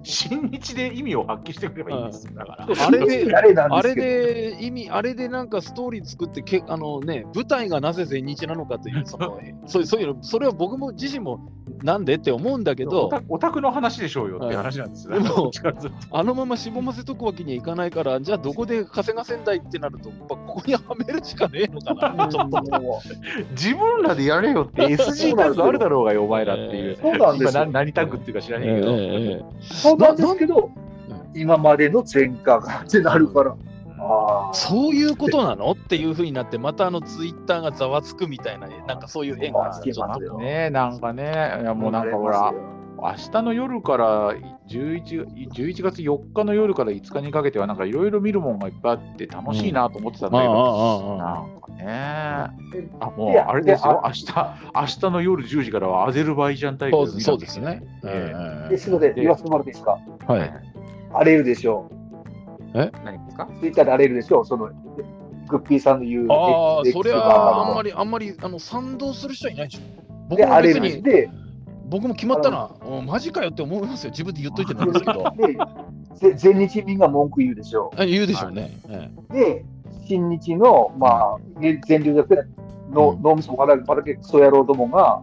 [0.02, 2.66] 新日で意味を発揮してくればいいんですだか？
[2.68, 11.40] らあれで、あれで意味、あれでなんかストーリー作ってけ、あのね、舞台がなぜ全日なのかという、その そうそういうの、それは僕も自身も
[11.82, 13.10] なんでって思うんだけど。
[13.28, 15.50] オタクの話でしょうよって話なんですよ、ね、でも
[16.12, 22.28] あのまましぼませとくわけにはいかないからじゃあどこで稼がせんだいってなるとここにはめるしかねえのかな。
[22.28, 22.60] ちょっと。
[23.50, 25.34] 自分らでやれよって SG
[25.66, 30.70] あるだろうがよお前らっていう、そうなんです何タグっていうか知らねえけど、えー、そうなんですけど
[31.34, 33.56] 今までの前科がってなるから。
[34.52, 35.70] そういうことなの？
[35.70, 40.38] っていうふうになって、またあのツイッターがざわつくみたいな、なんかそういう縁がちょっと。
[40.38, 42.52] ね、なんかね、いやもうなんかほら、
[43.04, 44.34] 明日の夜から
[44.66, 51.84] 11, 11月4日の夜から5日にかけては、なんかいろいろ見るもんがいっぱいあって楽しいなと思ってたんだけど、なんかね、
[53.00, 54.24] あもうあれですよ、明日
[54.74, 57.82] 明日の夜10時からはアゼルバイジャン大会そうですね。
[58.04, 59.98] えー、ですので、言わせてもらっていいですか？
[60.26, 60.52] はい。
[61.12, 61.90] 荒れるでしょ
[62.74, 62.78] う。
[62.78, 62.90] え？
[63.04, 63.46] 何ですか？
[63.60, 64.70] ツイッターで荒れるでしょう、その
[65.48, 66.26] グッピーさんの言う。
[66.30, 69.80] ああ、それはあんまり、あんまりあの賛同する人はいないでしょ。
[70.30, 71.28] 僕も別にで
[71.86, 72.70] 僕も決まったな、
[73.06, 75.24] マジかよって思いますよ、自分で言っといてなんですけど。
[76.20, 78.06] で全日民が文句言うでしょう。
[78.06, 78.70] 言うでしょうね。
[79.30, 79.64] で、
[80.06, 81.36] 新日の、まあ、
[81.86, 82.48] 全流学
[82.90, 85.22] の脳みそばらけクソ野郎どもが、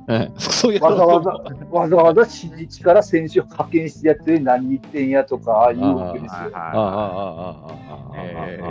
[0.81, 1.31] わざわざ、
[1.71, 6.51] わざわざ新日から選手を派遣してやって何言ってんやとか言うわけですよ。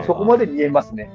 [0.06, 1.10] そこまで見えますね。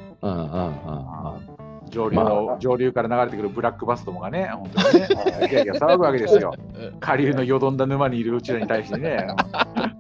[1.96, 5.08] 上流の、上流から流れてくるブラックバスどもがね、 本当にね、
[5.50, 6.54] いやいや騒ぐわけですよ。
[7.00, 9.26] 下流のよどんだ沼にいるうちらに対してね。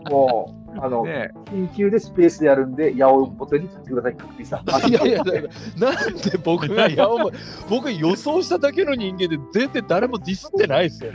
[0.10, 4.90] もうあの、ね、緊急でスペースでやるんで、八尾元に立ってください、角井さん。
[4.90, 7.32] いやいや、なんで僕が八尾
[7.70, 11.14] 僕予想しただけの人間で、全然誰もディスってないですよ。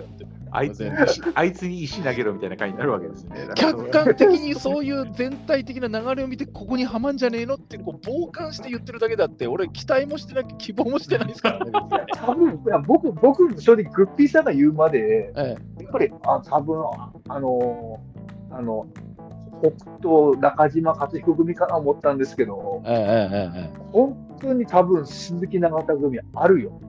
[0.52, 0.90] あいつに
[1.34, 3.48] あいつに石投げろみたいな感じになるわけですね。
[3.54, 11.72] 客観的にそういう全体的な流れを見て、ここにはまんじゃねえのってこう傍観して言ってるだけだって、俺、期待もしてなきゃ希望もしてないですからね。
[12.14, 16.82] 多分いや僕、僕、正直、グッピーさんが言うまで、ええ、やっぱり、あ多分
[17.28, 18.00] あの、
[18.50, 18.86] あの、
[19.62, 26.80] 北斗中島勝彦組かな思ったんですけど、ええええ、本当に多分鈴木永田組あるよ。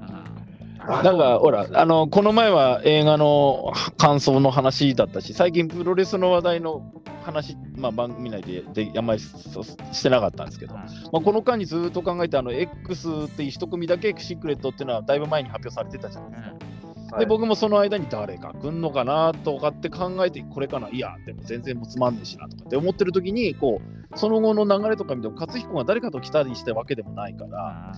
[0.87, 6.91] なんかほらあのこの前は映画の感想の話だったし最近プロレスの話題の
[7.23, 16.70] 話、まあ、番組内でであんまりしてなかったんですけど、まあ、この間にずっと考えてあの X っていう一組だけシークレットっていうのはだいぶ前に発表されてたじゃないですか。
[17.19, 27.93] で、僕もその間に誰か来んのかなとかって考えて、これかな、いや、でも全然もうつまんねえしなとかって思ってる時に、こう、その後の流れとか見ても、勝彦が誰かと来たりしたわけでもないから、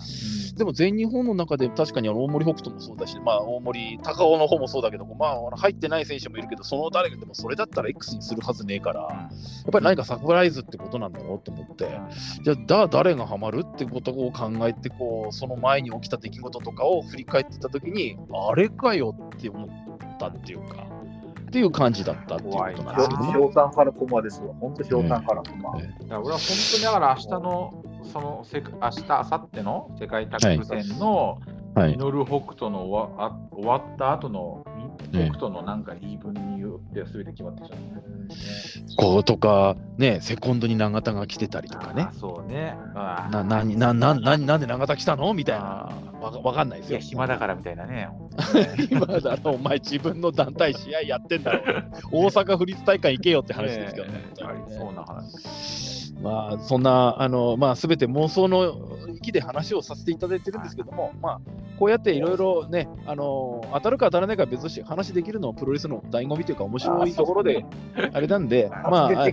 [0.57, 11.99] でも全日本の中で確かに大森北斗もそうだし、まあ、大森高尾の方もそうだけど、まあ、入ってない選手もいるけど、その誰かでもそれだったら X にするはずねえから、やっぱり何かサプライズってことなんだろうと思って、
[12.43, 18.17] じゃあ、だ誰がハマるってことを考えて、こう、その前に起きた出来事とかを振り返ってた時に、
[18.49, 19.69] あれかよって思っ
[20.19, 20.85] たっていうか、
[21.41, 23.33] っていう感じだったっていうことなんですけど、ね。
[23.33, 24.53] 賞賛からコマですわ。
[24.59, 25.79] 本当賞賛からコマ。
[25.79, 26.39] えー、俺は本
[26.71, 31.37] 当にだから明日の、そのせ明日、明後日の世界卓球戦の、
[31.75, 34.65] はい、ミノル北斗の終わ終わった後の
[35.11, 38.03] 北斗のなんか言い分によって全て決まってしまう、ね。
[38.97, 42.09] こうとか、ね、セコンドに永田が来てたりとかね。
[42.13, 42.75] そうね。
[42.95, 45.33] な、な、な、な、な、なんで永田来たの？
[45.33, 45.89] みたいな。
[46.23, 46.99] わわかんないですよ。
[46.99, 48.09] いや、暇だからみたいなね。
[48.89, 51.61] 今だろ、お前自分の団体試合やってんだろ。
[52.11, 54.13] 大阪府立大会行けよって話ですけどね。
[54.13, 54.23] ね
[54.69, 56.13] そうな話。
[56.21, 58.73] まあ、そんな、あの、まあ、すべて妄想の
[59.13, 61.41] 域で話をさせていただいてるんですけども、まあ、
[61.77, 67.65] こうやっていろいろね、あの、当たるか当たらないか別として話できるのはプロレスの醍醐味というか面白いところで、
[68.13, 69.27] あれなんで、まあ、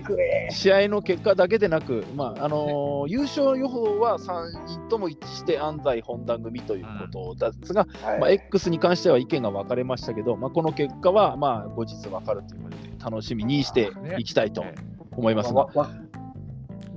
[0.49, 7.87] 試合の結果だけでなく、まあ、あの、優勝予報は3人とも一致して安西本田組ということですが、
[8.19, 14.63] まあ、X に関しては意見が分かれましたけど、まあ、この結果は、まあ、後日分かるということで、楽しみにしていきたいと
[15.11, 15.67] 思いますが。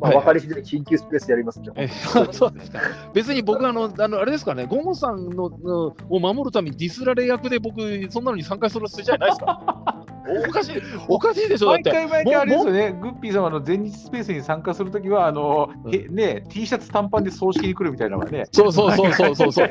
[0.01, 1.89] まあ、分かり次第緊急スペースやりますね。
[2.33, 2.81] そうですか。
[3.15, 10.04] 別に僕あの、あのあれですかね、ゴモさんののを守るためにディスられ役で僕、そんなのに参加する筋合いないですか？
[10.27, 11.91] おかしい、おかしいでしょ、だって。
[11.93, 18.45] 毎回毎回あれですよね、グッピー様の全日スペースに参加するときは、あの、うん、ね、T シャツ短パンで葬式に来るみたいなのがね。
[18.53, 19.71] そうそうそうそうそうそう。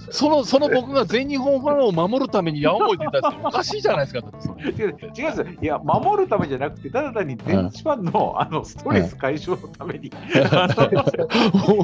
[0.10, 4.20] その、その僕が全日本ファンを守るために矢面に出たっておかしいじゃないですか。
[4.64, 5.46] 違う、違うんですよ。
[5.62, 10.10] いや、守るためじゃなくて、ただ単に全日ファンの、あの、ストレス解消のために、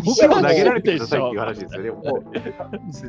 [0.05, 1.91] 石を 投げられてくださいっていう話ですよね。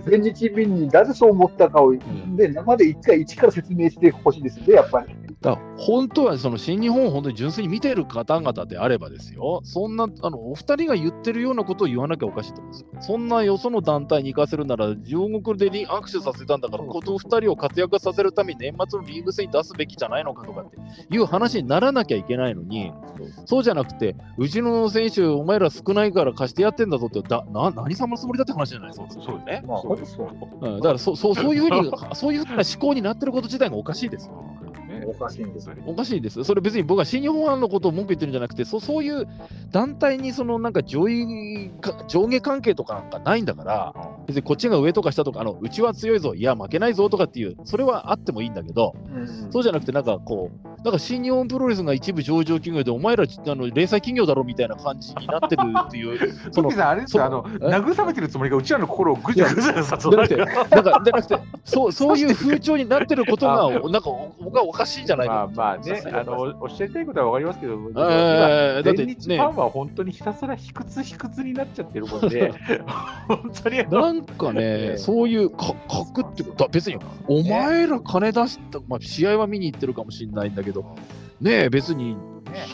[0.06, 1.94] 全日便になぜそう思ったかを、
[2.36, 5.22] で、生で一回一から説明してほしいですね、やっぱり。
[5.42, 13.02] だ本当はその新日本を本当に純粋に見てる方々であればですよ、そんなあのお二人が言ってるようなことを言わなきゃおかしいと思うんですよ。
[13.02, 20.78] そんなよその団体に行かせるなら、両国で握手させたんだから、この二人を活躍させるために年末のリーグ戦に出すべきじゃないのかとかって
[21.10, 22.94] いう話にならなきゃいけないのに、
[23.46, 29.24] そうじゃなくて、うちの選手、お前ら少ないから貸してやってんだぞって、だな何様のつもりだって話じゃないですか。
[29.24, 29.64] そうね。
[29.66, 29.98] まあ、そう
[30.62, 34.34] うん、だからそそそういうふうに、 そういうふうな思考になってること自体がおかしいですよ。
[35.12, 36.44] おかしいんですおかしいです。
[36.44, 39.28] それ別に僕は新日本のことを文句言ってるんじゃなくて、そそういう
[39.72, 41.72] 団体にそのなんか上位
[42.08, 43.94] 上下関係とかなんかないんだから、
[44.28, 72.52] 別にこっちが上とか下とか、あのうちは強いぞ、いや、負けないぞとかっていう、それはあってもいいんだけど、うんうん、そうじゃなくて、なんかこう、なんか新日本プロレスが一部上場企業で、お前らあの零細企業だろみたいな感じになってるっていう、 そのさん、あれですよ、あの慰めてるつもりが、うちらの心をぐちゃぐちゃさせて、なんか、じゃなくて、そうそういう風潮になってることが、なんか僕はおかしいんじゃないか、まあ、まあね、あのおっしゃりたいことはわかりますけど、えー、だって、ね、ファンは本当にひたすら卑屈卑屈になっちゃってるもんで、
[73.28, 80.71] 本当になんかね、そういうか、かくってことは、別に、お前ら金出した、まあ、試合は見に行ってるかもしれないんだけど、
[81.40, 82.18] ね別に、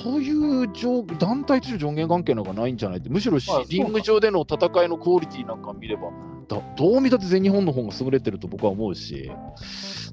[0.03, 6.11] そういう上団体として上限関係なんかないんじゃないって、むしろ、まあ、リング上での戦いのクオリティなんか見れば、
[6.47, 9.31] だどう見たって全日本の方が優れてると僕は思うし、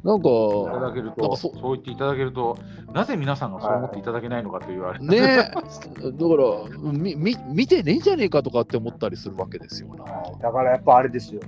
[0.03, 2.59] なんか、いただけるとそ、そう言っていただけると、
[2.93, 9.89] なぜ皆さんがそう思っていただけないのかというあれ、ね だからみみ、見てねえんじゃねえかとかって思ったりするわけですよ。
[9.95, 10.05] な。
[10.41, 11.41] だからやっぱあれですよ。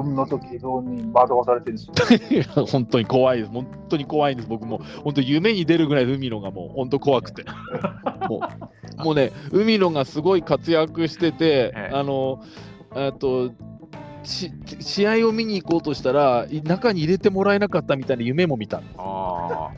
[0.00, 2.64] 海の時どうに惑わされてるんですよ。
[2.66, 3.50] 本当に怖いです。
[3.50, 4.48] 本当に怖いんです。
[4.48, 7.44] 僕も本当夢に出るぐらい海野がもう本当怖くて。
[8.28, 8.40] も
[9.00, 12.42] うもうね、海野がすごい活躍してて、あの、
[12.94, 13.50] えっと、
[14.26, 19.70] し試合を見に行こうとしたら中に入れてもらえなかったみたいな夢も見たあ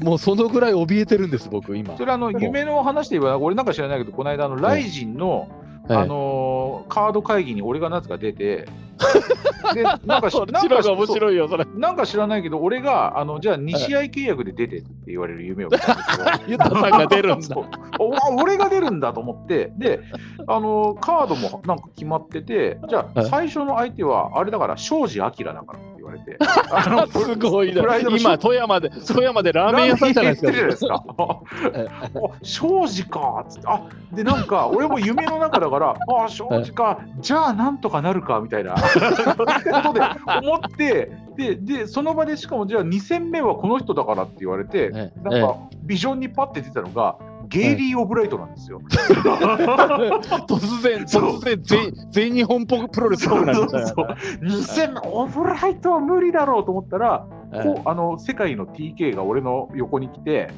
[0.00, 5.48] もうそのぐらい怯えてるんです僕今それあの夢の話で言えば俺なんか知らないけどこの間あのライジンの、
[5.86, 8.68] はい、あのー、カード会議に俺がなぜか出て
[9.74, 11.64] でなんかなんか面白いよそれ。
[11.74, 17.56] なんか知らないけど俺があのじゃあ2試合契約で出てって言われる夢を見たんですけど ユタさんが出るんだ。
[18.38, 19.72] 俺が出るんだと思って。
[19.76, 20.00] で
[20.46, 25.52] あのカードもなんか決まっててじゃあ最初の相手はあれだから庄司明だから。
[25.54, 26.36] って言われて。
[26.70, 27.98] あのすごいな。
[27.98, 31.04] 今富山で富山でラーメン屋さんじゃないですか。
[32.42, 33.44] 庄司か。
[33.48, 35.94] っつってあでなんか俺も夢の中だから
[36.24, 37.00] あ庄司か。
[37.20, 38.74] じゃあなんとかなるかみたいな。
[38.74, 39.46] こ
[39.82, 40.00] とで
[40.42, 47.16] 思ってででその場でしかもじゃあ2戦目はこの人だからって言われて、ええ、なんかビジョンにパッて出たのが、
[47.50, 48.80] ゲイリー・オブライトなんですよ。
[48.88, 53.84] 突然、突然全、全日本プロレスっぽくなっちゃう。
[54.40, 60.50] 2戦目、オブライトは無理だろうと思ったら、こうあの世界の TK が俺の横に来て、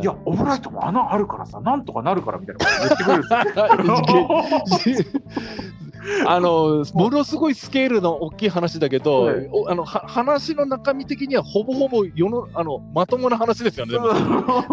[0.00, 3.28] いや、オブライトも穴あるからさ、なんとかなるからみたいなこと言ってくれるん
[4.64, 5.22] ですよ。
[6.26, 13.98] あのものすごいスケールの大きい話だけど、はい、あの話の中身的にはほぼほぼ世のあのまともな話ですよね。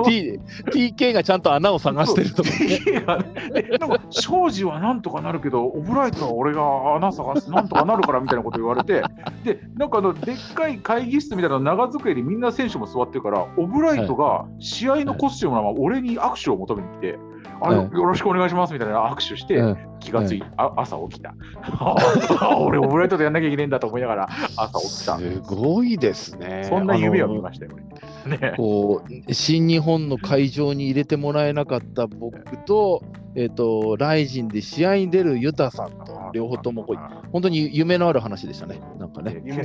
[0.05, 0.39] T、
[0.71, 2.49] TK がちゃんと穴を探してるとか、
[3.53, 3.77] ね。
[3.79, 9.03] なんか庄司はなんとかなるけど、オブライトは俺が穴探すなんとかなるからみたいなこと言われて、
[9.43, 17.19] でなんかあのでっかい会議室みたいな長机にみんな選手も座ってるから、オブライトが試合のコスチュームのまま俺に握手を求めに来て。
[17.61, 19.61] あの、よろしくお願いしますみたいな握手して、
[20.03, 21.33] 気がついて、朝起きた。
[22.59, 25.17] 俺、オブライトでやんなきゃいけないんだと思いながら、朝起きた。
[25.17, 26.65] すごいですね。
[26.69, 27.71] そんな夢を見ましたよ、
[28.25, 33.03] ね、こう新日本の会場に入れてもらえなかった僕と、
[33.35, 36.97] えっ、ー、と、ライジンで試合に出るユタさんと、両方ともこう
[37.31, 38.79] 本当に夢のある話でしたね。
[38.99, 39.41] なんかね。
[39.43, 39.63] 夢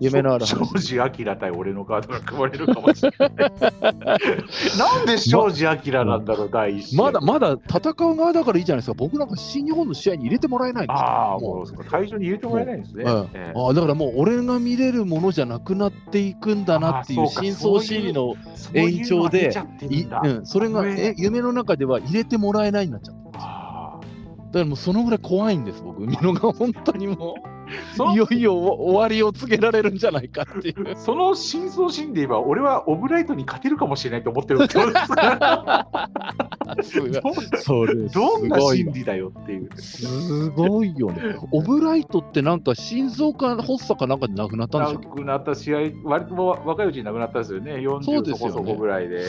[0.00, 0.56] 夢のある話。
[0.56, 3.30] 庄司明対俺のカードが組まれるかもしれない。
[4.78, 8.94] なんで庄司明なんだろう、第一まだまだ戦う側だからいいじゃないですか。
[8.94, 11.06] 僕なんか新日本の試合に入れてもらえないんですよ。
[11.06, 11.84] ああ、もう。
[11.84, 13.04] 会場に入れてもらえないんですね。
[13.06, 18.34] ああだからもう俺が見れるものじゃなくなっていくんだなっていう深層心理の
[18.74, 19.50] 延長で、
[20.24, 23.36] うん、それがえ夢の中では入れてもらえないになっちゃった。
[23.36, 27.55] だからもうそのぐらい怖いんです、僕、海野が本当にもう、
[28.12, 30.96] いよいよ終わりを告げられるんじゃないかっていう。
[30.96, 34.98] その真相心で言えば、俺はオブライトに勝てるかもしれないと思ってるってことで
[36.82, 39.70] すそれどんな心理だよっていう。
[39.80, 41.36] すごいよね。
[41.52, 49.24] オブライトってなんか心臓か発作かなんかで亡くなったんでしょ亡くなった試合、割と若いうちに亡くなったんですよね、40そこそこぐらいで。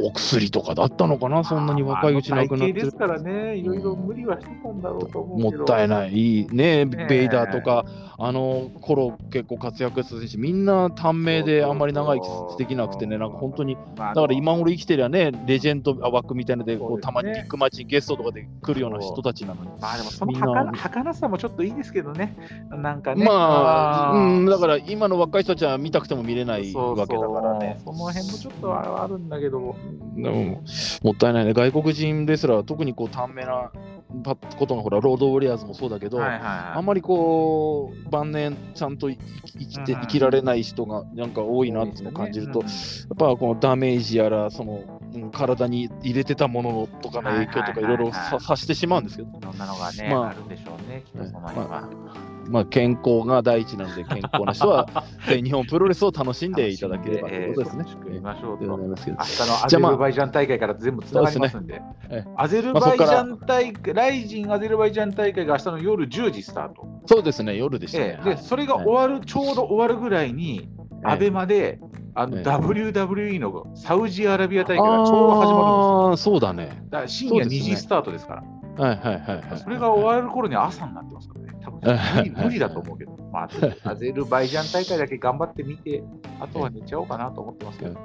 [0.00, 6.46] お薬とかだったのかな、そんなに若いうち亡くなってですからね、いろいろ無理はしてたんだろうと思うもったいない、いい。
[6.52, 7.84] ね、ベイダーとか、
[8.20, 19.70] あの頃結構活躍した選手、みんな短命であんまり長生きできなくてね、なんか本当に、だから今頃生きてりゃね、レジェンド枠みたいなので、こうたまにビッグマッチゲストとかで来るような人たちなのに。
[19.80, 22.36] まあでもその儚さもちょっといいですけどね、
[22.70, 23.24] なんかね。
[23.24, 27.80] まあ、うん、だから今の若い人たちは見たくても見れないわけだからね。
[27.84, 29.76] その辺もちょっとあるんだけども。
[30.16, 30.62] でも
[31.02, 33.70] もったいないね、外国人レスラーは特にこう短命な
[34.58, 39.18] ことがほら、ロードウォリアーズもそうだけど、はいはいはい、あんまりこう、晩年ちゃんと生
[39.58, 51.68] きて、生きられない人がなんか多いなっていうのを感じると、ねうん、やっぱこのダメージやら、その、うん、体に入れてたものとかの影響とかいろいろさしてしまうんですけど、いろんなのがね、まあ、あるんでしょうね、きっとその辺は。
[51.68, 52.37] まあまあ、
[52.70, 54.86] 健康が第一なので、健康な人は
[55.28, 57.84] 全日本プロレスを楽しんでいただければということですね。
[58.06, 58.64] えー、ましょうと。
[58.64, 59.16] 明日の
[59.64, 61.82] アゼルバイジャン大会から全部つながりますんで。
[62.08, 66.86] でね、アゼルバイジャン大会、ライジンアゼルバイジャン大会が明日の夜10時スタート。
[67.06, 68.18] そうですね、夜でしたね。
[68.18, 70.68] えー、で、それが終わる、ちょうど終わるぐらいに、
[71.04, 71.80] アベマで、
[72.14, 76.10] あの、WWE のサウジアラビア大会がちょうど始まるんですよ。
[76.10, 76.82] ああ、そうだね。
[76.90, 78.42] だ深夜2時スタートですから。
[78.78, 79.58] はいはいはい、はい。
[79.58, 81.57] それが終わる頃に朝になってますからね。
[81.82, 83.18] 無理無理だと思うけど。
[83.32, 83.48] まあ、
[83.90, 86.02] アゼルバイジャン大会だけ頑張ってみて、
[86.40, 88.00] あとは寝ちゃおうかなと思ってますけど、ね、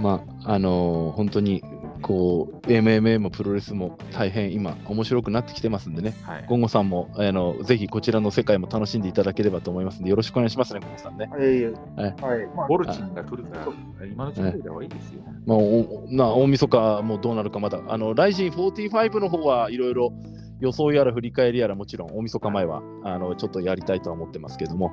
[0.00, 1.62] まあ、あのー、本当に、
[2.02, 11.28] こう、MMA もプロレスも大変今、面白くなってきてますんでね、はい、ゴンゴさんも、あのぜひこちらの世界も楽しんでいただければと思いますんで、よろしくお願いしますね、ゴンゴさんね。
[11.30, 12.48] はい、はい。
[12.68, 15.22] ボルチンが来るから、今のうちにはいいですよ。
[15.46, 20.12] まあ、おな大晦日もどうなるかまだ、あの、ライジン45の方はいろいろ、
[20.62, 24.92] 予想やら振り返りやらもちろん大晦日前はあのちょっとやりたいとは思ってますけども、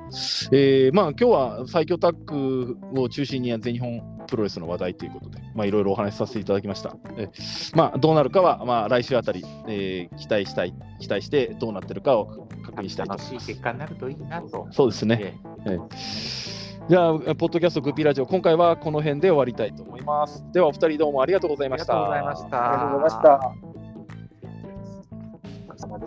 [0.50, 6.96] えー、まあ今日は最強タッグを中心に全日本プロレスの話題ということで、まあいろいろお話しさせていただきました。
[7.16, 13.32] えー、まあどうなるかは、まあ来週あたり、えー、期待したい、期待してどうなってるかを確認したいと思います。
[13.32, 14.66] 楽しい結果になるといいなと。
[14.72, 15.36] そうですね。
[15.66, 20.44] えー、えーじゃあ、ポッドキャストグッピーラジオ、今回はこの辺で終わりたいと思います。
[20.52, 21.94] では、お二人どうもありがとうございました。
[21.94, 22.72] ありがとうございました。
[22.72, 23.69] ありがとうございました。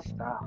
[0.03, 0.41] した。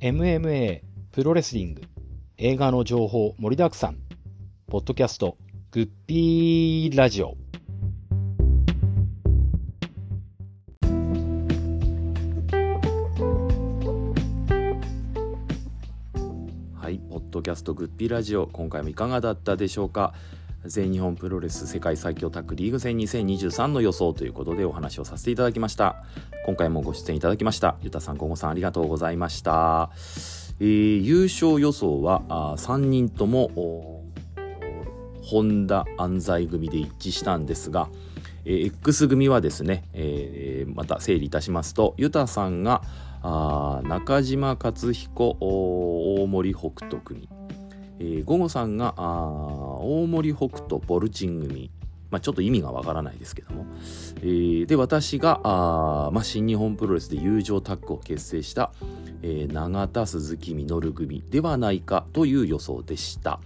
[0.00, 1.82] MMA プロレスリング。
[2.36, 3.98] 映画の情報盛りだくさん。
[4.66, 5.38] ポッドキャスト
[5.70, 7.43] グッピーラジオ。
[17.42, 18.46] キャストグッピーラジオ。
[18.46, 20.14] 今回もいかがだったでしょうか？
[20.64, 26.04] 全日本プロレス世界最強タッグリーグ戦2023の予想ということでお話をさせていただきました。
[26.46, 27.76] 今回もご出演いただきました。
[27.82, 29.90] ゆたさんゴゴさんありがとうございました、
[30.60, 34.02] えー、優勝予想はあ3人とも
[35.22, 37.88] 本田安西組で一致したんですが、
[38.44, 42.82] えー、X 組はですね、えー、また整理いたしますとゆたさんが
[43.26, 47.26] あ中島克彦大森北斗組、
[47.98, 51.70] えー、午後さんが大森北斗ボルチン組、
[52.10, 53.64] まあ、ちょっと意味がわからないですけども、
[54.18, 58.72] えー、で私があ、まあ、新日本プロレスで友情タッグを結成した、
[59.22, 63.40] えー、永田鈴木みのる組ではないかという予想でした。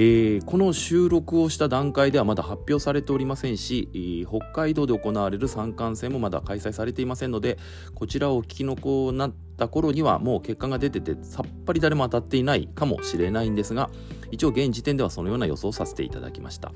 [0.00, 7.58] えー、この収録をした段階ではまだ発表されておりませんし、えー、北海道で行われる三冠戦もまだ開催されていませんので
[7.96, 13.90] こちらをお聞きの子になった頃にはもう結果が出ててさっぱり誰も当たっていないかもしれないんですが
[14.30, 16.70] 一応現時点ではそのような予想をさせていただきました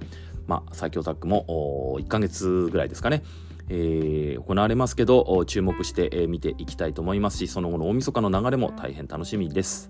[0.48, 3.22] まあ最強タッグも1ヶ月ぐらいですかね
[3.68, 9.88] えー、行われますけど注目して、見ていきたいと思いますしその後の大晦日の流れも大変楽しみです。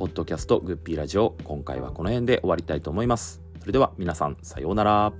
[0.00, 3.42] ポッドキャストグッピーラジオ今回はこの辺で終わりたいと思います。
[3.60, 5.12] それでは皆さんさようなら。